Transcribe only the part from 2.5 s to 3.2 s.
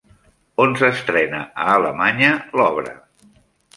l'obra?